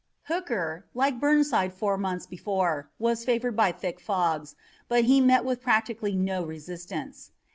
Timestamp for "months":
1.95-2.25